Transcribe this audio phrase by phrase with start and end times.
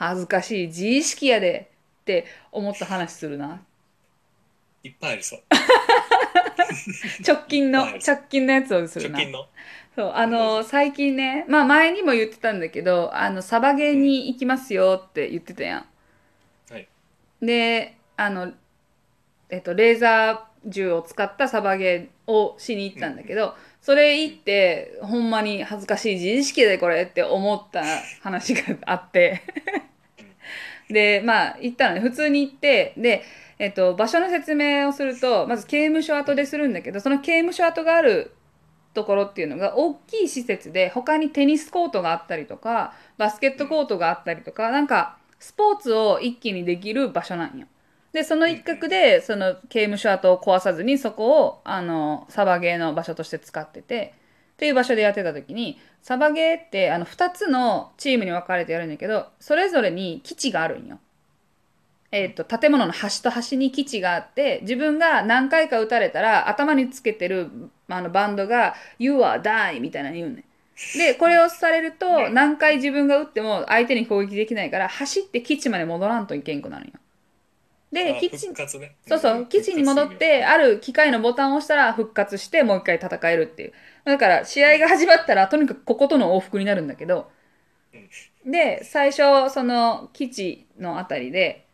[0.00, 3.60] 恥ずかしい自意識やでって思った話するな。
[4.82, 5.40] いっぱいありそう。
[7.22, 9.20] 直近のはい直近のやつをするな。
[9.94, 15.86] そうあの最近ねまあ前にも言ってたんだけどあのサバゲーに行きますよって言ってたやん。
[16.72, 16.88] はい。
[17.42, 18.54] であの
[19.50, 27.82] えっとレーザー銃を使ったサバゲーをしに行ったんだけど、それ行ってほんまに恥ずかしい自意識でこれって思った
[28.22, 29.42] 話があって
[30.92, 33.22] でまあ行ったのね普通に行ってで、
[33.58, 38.32] えっと、場所の説明をするとまず刑務所跡でするんだけどその刑務所跡がある
[38.92, 47.66] ところっていうのが大きい施設で他にテニスコートがあったりとかバスケットコートがあったりとかなんかスポーツを一気にできる場所なんよ。
[48.12, 54.14] でその一角でその刑務所跡を壊さずにそこをあのサバゲーの場所として使ってて
[54.60, 60.98] っていう場所でやってた時にサバゲーってあの2つのチームに分かれてやるんだけどそれぞれに基地があるんよ。
[62.12, 67.48] えー、と建物の端と端に基地があって自分が何回か撃たれたら頭につけてる
[67.88, 70.44] あのバンドが「You are die」みたいなの言うねん。
[70.98, 76.94] でこれをされると何回自分が撃っても相手に攻撃できないから走って基地まで戻らんといけんくなるんよ。
[77.92, 83.72] であ基地ねそうそう基地に戻ってある機械のボタンを押したら復活してもう一回戦えるっていう
[84.04, 87.30] だから試合が始まったらとにかくこことの往復になるんだけど
[88.44, 91.66] で最初その基地のあたりで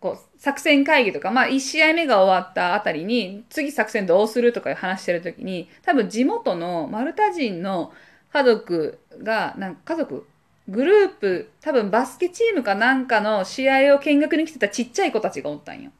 [0.00, 7.92] こう作戦会議とかまあ1試合目が終わったあたりに次作戦どうするとかいう話してる時に多分地元のマルタ人の
[8.32, 10.26] 家族がなんか家族？
[10.68, 15.90] グループ多分バスケチームかなんかの試合を見学に来てたちっちゃい子たちがおったんよ。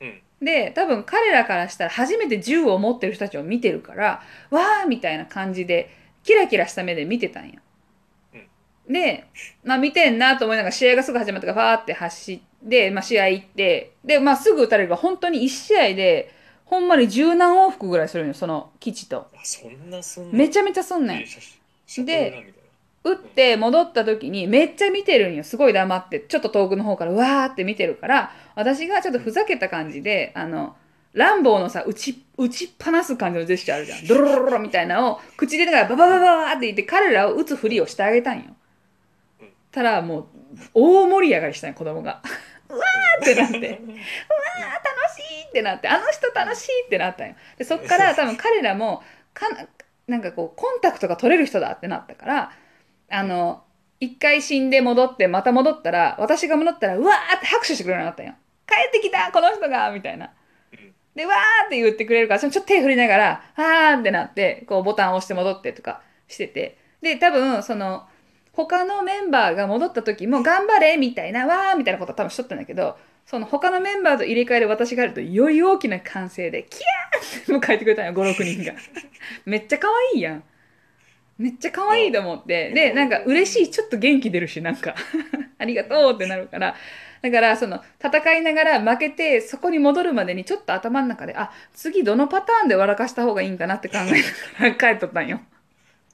[0.00, 5.88] うんで多分彼らからしたら初めて銃を持ってる人たちを見てるからわーみたいな感じで
[6.24, 7.60] キラキラした目で見てたんよ。
[8.88, 9.26] で、
[9.62, 16.34] まあ、見てんなと思いながら試合がすぐ始まったからファーって走って、まあ、試合行ってで、まあ、すぐ打たれれば本当に1試合で
[16.64, 19.28] ほんまに十何往復ぐらいするんよその基地と。
[19.34, 20.32] あそんなすんの？
[20.32, 21.24] めちゃめちゃすんね
[22.00, 22.04] ん。
[22.04, 22.52] で
[23.04, 25.44] 打って戻った時にめっちゃ見てるんよ。
[25.44, 30.76] すごい黙ってちょっと遠くの方からわーって見てるから私がちょっとふざけた感じであの
[31.12, 34.06] ランボーのさ打ち打ちっぱなす感じのジェスチャーあるじゃん。
[34.06, 38.44] ドロロロロみたいなのを口でだからバババババーって言って彼らを打つふりをしてあげたんよ
[39.40, 40.26] うんたらもう
[40.74, 42.22] 大盛り上がりしたんよ子供が
[42.68, 43.80] うわーってなってうわー楽
[45.16, 49.02] しいってなってあの人楽しいってなったんよでそっから多分彼らも
[49.34, 49.46] か
[50.06, 52.52] なんかこうコンタクトが取れる人だってなったから
[53.10, 53.64] あの
[54.00, 58.34] 一回死んで戻ってまた戻ったら私が戻ったらうわーって拍手してくれるようになったんよ
[58.66, 60.30] 帰ってきたこの人がみたいな。
[60.72, 60.94] うん。
[61.14, 66.78] でわーって言ってくれるからそれちょっと手振りながらあーってなってこうボタンを押して戻ってとかしてて。
[67.02, 68.06] で多分その
[68.52, 72.96] 他のメンバーが戻った時も頑張れみたいなわーみたいなことは多分しとったんだけど
[73.26, 78.74] その他のメンバーと入れ替える私があるとより大きな歓声でキャーって迎えてくれたんよ56人が。
[79.46, 80.44] めっちゃ可愛いやん。
[81.38, 82.70] めっちゃ可愛いと思って。
[82.70, 84.94] でなんか嬉しいちょっと元気出るしなんか。
[85.58, 86.74] ありがとうってなるから
[87.22, 94.04] だからその戦いながら負けてそこに戻るまでにちょっと頭の中であ次どのパターンで笑かした方がいいんかなって考え
[94.60, 95.40] ながら帰っとったんよ。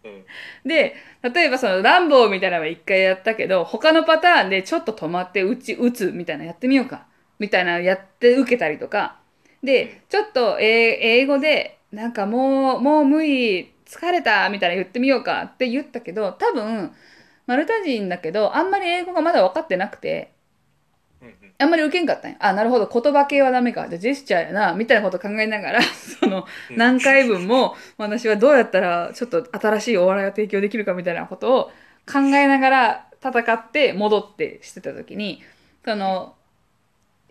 [0.05, 0.25] うん。
[0.69, 7.07] で例えばそのランボーみたいなのは一回やったけど他のパターンでちょっと止まって打ち打つみたいなのやってみようか。
[7.39, 9.17] みたいなのやって受けたりとか。
[9.63, 16.93] でちょっと英英語でなんかもうもう無理疲れたみたいな言ってみようかって言ったけど多分
[17.47, 20.33] マルタ人だけどあんまり英語がまだ分かってなくて
[21.61, 22.37] あんまり受けんかったんや。
[22.41, 22.89] あなるほど。
[22.89, 23.89] 言葉系はダメか。
[23.89, 24.75] じゃあジェスチャーやな。
[24.75, 31.65] みたいなこと考えながらそのうん何回分も私はどうやったらちょっと新しいお笑いを提供できるかみたいなことを
[32.11, 35.43] 考えながら戦って戻ってしてた時に
[35.85, 36.37] その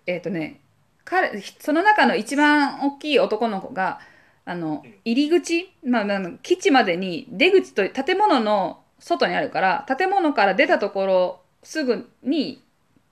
[0.05, 0.59] えっ、とね
[1.05, 3.99] 彼その中の一番大きい男の子が
[4.44, 4.94] あのうん。
[5.05, 12.61] 入り口、まあ、あの基地までに出口と建物の外にあるから建物から出たところすぐに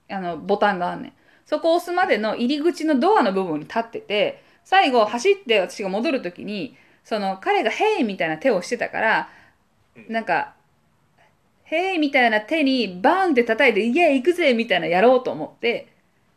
[0.09, 1.13] あのボタンがあんねん
[1.45, 9.29] そこを押すまでの入り口のドアの部分に立ってて最後走って私が戻る時にその彼が「ヘイ!」みたいな手をしてたから
[9.95, 10.53] うんなんか
[11.63, 15.87] 「ヘイ!」みたいな手にバーンって叩いて「イエーイ行くぜ!」みたいなやろうと思って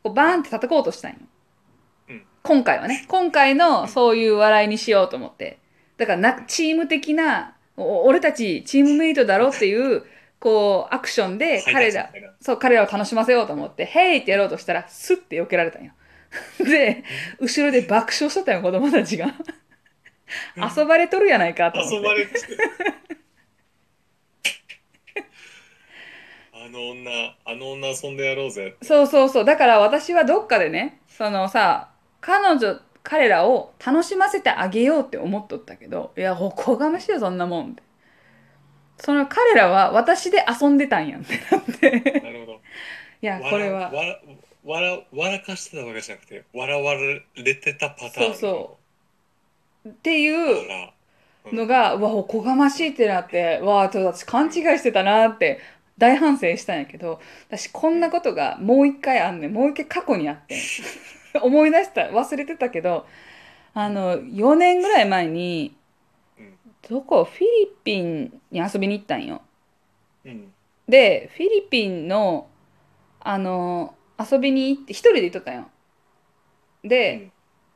[0.02, 1.18] こうバーンって叩こうとしたんよ、
[2.10, 5.58] うん今回はね今回のそういう笑いにしようと思って
[5.98, 10.04] だからなチーム的なお俺たちチームメイトだろっていう
[10.40, 15.92] こうアクションで彼らそう彼らを楽しませようと思って「ヘイ!」ってやろうとしたらスッて避けられたんよ。
[16.62, 17.04] で
[17.40, 19.34] 後ろで爆笑しとったよ子供たちが。
[20.76, 21.96] 遊ばれとるやないかと思って。
[21.96, 22.32] 遊ばれて。
[26.52, 27.10] あ あの女
[27.46, 28.76] あの女遊んでやろうぜ。
[28.82, 29.44] そうそうそう。
[29.44, 31.88] だから私はどっかでねそのさ
[32.20, 37.82] 彼女彼らを楽しませてあげようって思っとったけどいやおこがましいよそんなもんって
[38.98, 42.20] その彼らは私で遊んでたんやんってなって。
[42.20, 42.60] なるほど。
[43.22, 43.90] いやこれは。
[43.92, 44.22] 笑
[44.64, 48.32] 笑笑かしてたわけじゃなくて笑われてたパターン。
[48.32, 48.76] そうそ
[49.86, 49.88] う。
[49.88, 50.92] っていうあ
[51.46, 51.52] ら。
[51.52, 55.60] のがうわおこがましいってなってわあちょっと私勘違いしてたなって
[55.96, 59.52] 大反省したんやけど私こんなことがもう一回あんねん。
[59.52, 60.60] もう一回過去にあってん。
[61.42, 63.06] 思い出した忘れてたけど
[63.74, 65.77] あの4年ぐらい前にうん
[66.88, 67.46] どこフィリ
[67.84, 69.42] ピンに遊びに行ったんよ。
[70.24, 70.52] うん。
[70.88, 72.48] でフィリピンの
[73.20, 75.68] あの遊びに行って一人で行っとったんよ。
[76.82, 77.30] で、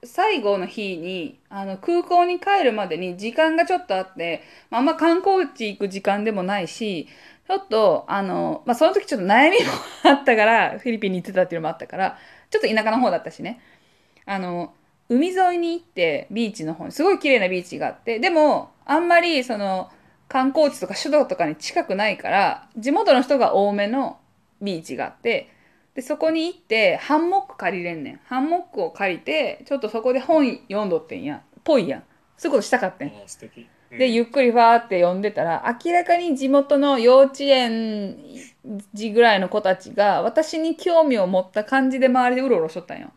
[0.05, 7.07] 最後の日にあの空港に帰るまでに時間がちょっとあって、まあ、あんま観光地行く時間でもないし
[7.47, 9.71] ちょっとあの、まあ、その時ちょっと悩みも
[10.05, 12.19] あったからフィリピンに行ってたっていうのもあったから
[12.51, 13.61] ちょっと田舎の方だったしね。
[14.25, 14.73] あの
[15.09, 19.91] 海沿いに行ってビーチの方にすごい綺麗なビーチがあってでもあんまりその
[20.29, 24.19] 観光地とか首都とかに近くないから地元の人が多めの
[24.61, 25.51] ビーチがあって
[25.95, 28.21] でそこに行ってハンモック借りれんねん。
[28.25, 31.43] ハンモックを借りてちょっとそこで本読んどってんや。
[31.65, 32.03] ぽいやん。
[32.39, 33.09] そういうことしたかったん。
[33.09, 33.99] うん。
[33.99, 38.17] でゆっくりファーって読んでたら明らかに地元の幼稚園
[38.95, 43.13] 児ぐらいの子たちが私に興味を持った感じで周りでうろうろしとったんよ。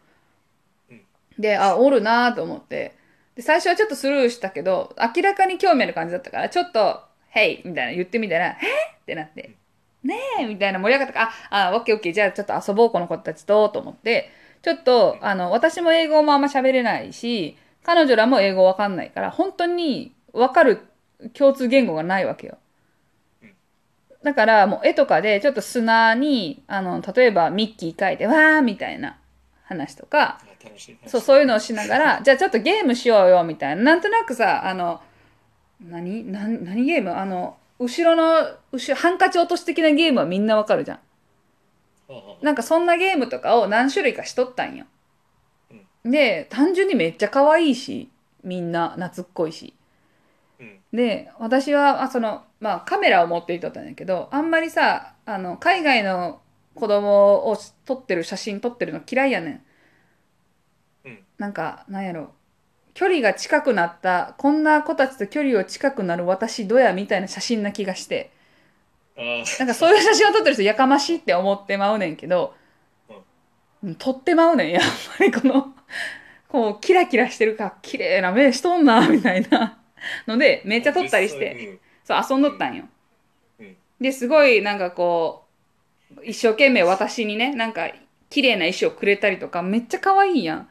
[0.92, 1.02] うん。
[1.40, 2.94] であおるなーと思って
[3.36, 8.50] で最初はちょっとスルーしたけど明らかに興味ある感じだったからちょっと「ヘイ!」みたいな言ってみたら「え？
[8.52, 8.56] っ?」
[9.02, 9.56] ってなって
[10.04, 14.30] 「ねえ!」みたいな盛り上がったから「ああオッケーオッケーじゃあちょっと遊ぼうこの子たちと」と思って
[14.62, 20.80] ちょっとあの私も英語もあんま喋れないし彼女らも英語わかんないから本当にわかる
[21.34, 22.58] 共通言語がないわけよ。
[24.24, 29.20] だからもう絵とかでちょっと砂にあの例えばミッキー描いて「わー」みたいな
[29.66, 30.40] 話とか
[31.08, 35.02] そうそういうのをしながら じゃあちょっとゲームしようよみたいななんとなくさあの
[35.82, 36.32] 何？
[36.32, 37.16] 何何ゲーム？
[37.16, 41.00] あの後ろの後ろハンカチ落とし的なゲームはみんなわかるじゃん。
[42.42, 44.86] なんかそんなゲームとかを何種類かしとったんよ。
[46.06, 48.10] で単純にめっちゃ可愛いし
[48.44, 49.74] みんな懐っこいし。
[50.60, 56.40] うんで私はあその、まあ、カメラを持っていとったんだけどあんまりさあの海外の
[56.74, 59.65] 子供を撮ってる写真撮ってるの嫌いやねん。
[61.40, 62.34] うんなんかなんやろ。
[62.94, 68.32] 距離が近くなったこんな子たちと距離を近くなる私どやみたいな写真な気がして。
[69.18, 69.22] あ
[69.60, 72.54] なんかそういう写真を撮ってる人やかましいって思ってまうねんけど、
[73.84, 74.80] うん、撮ってまうねんや。
[74.80, 74.84] っ
[75.18, 75.74] ぱりこの
[76.48, 79.80] こうキラキラしてるから綺麗な目しとんなみたいな。
[80.28, 81.70] のでめっちゃ撮ったりして。
[81.70, 82.86] うんそう遊んどったんよ。
[83.60, 83.76] うん。
[84.00, 85.46] ですごいなんかこ
[86.16, 87.90] う一生懸命私にねなんか
[88.30, 90.70] 綺麗な石をくれたりとかめっちゃ可愛いやん。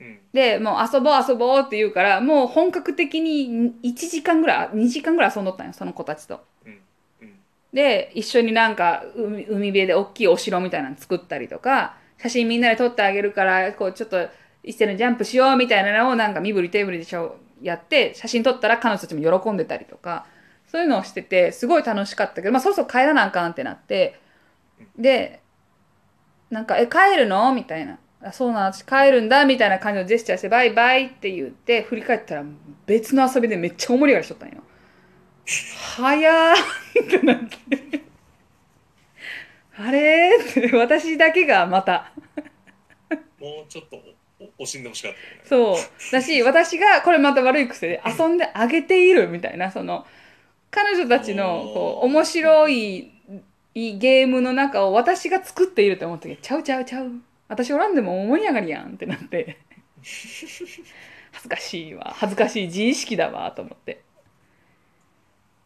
[0.00, 0.18] うん。
[0.32, 6.44] でもう遊ぼう遊ぼうって言うからもう本格的に1時間ぐらい2時間ぐらい遊んどったんよその子たちと。
[6.64, 6.78] うん。
[7.22, 7.34] うん。
[7.72, 14.28] で一緒になんか海海辺で大きいお城みたいなの作ったりとか写真みんなで撮ってあげるからこうちょっと
[14.62, 20.26] 一斉にジャンプしようみたいなのをなんか身振り手振りでしょやって写真撮ったら彼女たちも喜んでたりとか
[20.66, 24.20] そういうのをしててすごい楽しかったけど、まあ、そろそろ帰らなあかんってなって
[24.98, 25.40] で
[26.50, 32.44] なんか「え帰るの?」みたいな「あそうなん私帰るんだ」みたいな感じのジェスチャーして「バイバイ」って言って振り返ったら
[32.86, 34.62] 別の遊びでめっちゃ大盛り上がりしとったんよ。
[35.46, 38.06] 早ーってなって。
[39.78, 42.10] あれって私だけがまた
[43.38, 44.02] もうちょっと
[44.58, 50.06] 惜しんでほしかったねそうだし私がこれまた悪い癖で遊んであげているみたいなその
[50.70, 53.12] 彼女たちのこう面白い
[53.74, 57.10] いゲームの中を私が作っていると思ったけどちゃうちゃうちゃう
[57.48, 59.58] 私おらんでも盛り上がりやんってなって。
[61.32, 62.12] 恥ずかしいわ。
[62.16, 64.02] 恥ずかしい自意識だわと思って。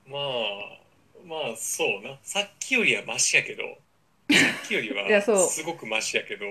[0.07, 0.81] まあ
[1.27, 2.19] まあそうな。
[2.23, 3.63] さっきよりはマシやけど。
[3.63, 5.37] さっきより いやそう。
[5.37, 6.47] はすごくマシやけど。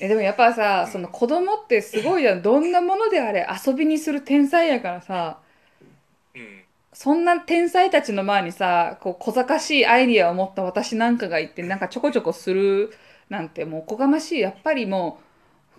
[0.00, 2.42] えでもやっぱさその子供ってすごいじゃん。
[2.42, 5.40] どんなものであれ遊びにする天才やからさ
[6.34, 6.64] うん。
[6.92, 12.92] そんな天才たちの前にさこう小賢しいアイディアを持った私なんかがいてなんかちょこちょこする
[13.30, 15.20] なんてもうおこがましいやっぱりも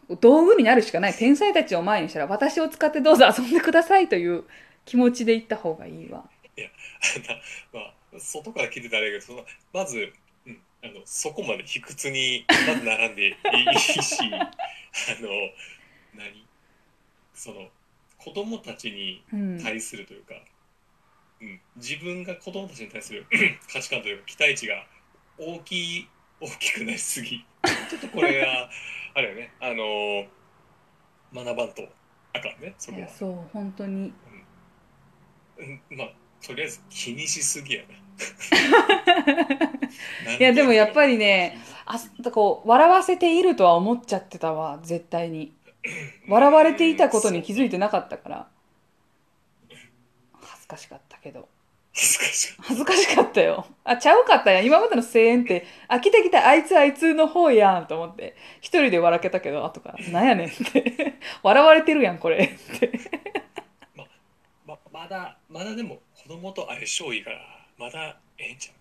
[0.10, 4.46] う道具になるしかない天才たちを前にしたら私を使ってどうぞ遊んでくださいという
[4.86, 6.24] 気持ちで行った方がいいわ。
[7.72, 10.12] まあ外から聞いてたらあれやけどそのまず、
[10.46, 13.32] うん、あのそこまで卑屈にまず並んでい
[13.76, 14.52] いし あ
[15.22, 15.30] の
[16.16, 16.46] 何？
[17.34, 17.70] その
[18.18, 20.36] 子供たちにうん、対するというか、
[21.42, 23.26] うん、自分が子供たちに対する
[23.72, 24.86] 価値観というか期待値が
[25.38, 26.10] 大きい
[26.42, 27.46] 大きくなりすぎ。
[27.90, 28.70] ちょっとこれは
[29.14, 29.54] あれよね。
[29.60, 30.26] あの
[31.34, 31.88] 学ばんと
[32.34, 32.74] あかんね。
[32.80, 33.00] そこは。
[33.00, 34.12] いやそう本当に。
[35.58, 35.82] うん。
[35.98, 36.14] まあ
[36.46, 38.02] とりあえず気にしすぎやな。
[40.40, 44.80] いやでもやっぱりねああこう笑わせているとは思っちゃってたわ。
[44.82, 45.56] 絶対に。
[46.28, 48.48] 笑われていたことに気づいてなかったから。
[50.42, 51.48] 恥ずかしかったけど
[51.94, 52.54] 恥ずかしい。
[52.60, 53.66] 恥ずかしかったよ。
[53.84, 54.66] あちゃうかったやん。
[54.66, 58.36] 今までの声援ってあ来た来たあいつあいつの方やんと思って。
[58.62, 60.08] 一人で笑けたけど後から。
[60.10, 61.16] なんやねんって。
[61.44, 62.92] 笑われてるやんこれって。
[64.66, 67.40] ままだまだでも子供と相性いいから
[67.78, 68.76] まだええんちゃう？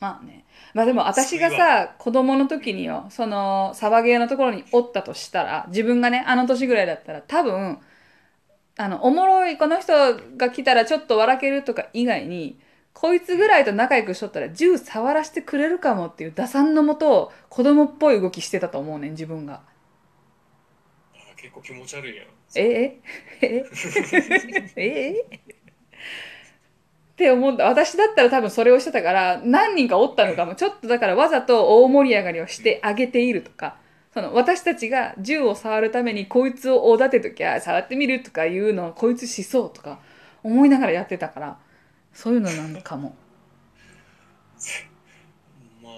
[0.00, 0.44] まあね。
[0.74, 7.78] まあでも私がさ子供の時によそのサバゲーのところにおったとしたら自分がねあの年ぐらいだったら多分
[8.78, 9.92] あのおもろいこの人
[10.36, 12.58] が来たらちょっと笑けるとか以外に
[12.92, 19.60] こいつぐらいと仲良くしとったら銃触らせてくれるかもっていう打算のもと子供っぽい動きしてたと思うねん自分が。
[21.14, 23.00] あ結構気持ち悪いやんえ
[23.42, 23.64] え
[24.76, 25.40] ええ
[27.12, 33.76] って思った私だったら多分それをしてたから何人かおったのかもちょっとだからわざと大盛り上がりをしてあげているとか
[34.16, 40.00] その私たちが銃を触るためにこいつをおだてときゃ触ってみるとかいうのをこいつしそうとか
[40.42, 41.58] 思いながらやってたから
[42.14, 43.14] そういうのなのかも。
[45.82, 45.92] まあ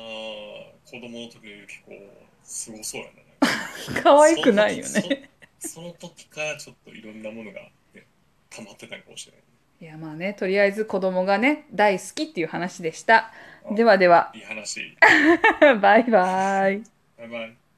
[0.84, 1.92] 子供の時結構
[2.42, 3.06] すごそうや
[3.94, 5.30] な 可愛くないよね。
[5.60, 7.60] そ その時からちょっといろんなものが、
[7.94, 8.04] ね、
[8.50, 9.42] 溜まってたのかもしれない。
[9.80, 13.32] いやまあねとりあえず子供がね大好きっていう話でした。
[13.70, 14.32] ではでは。
[14.34, 14.96] いい話。
[15.80, 16.82] バイバイ。
[17.16, 17.67] バイバイ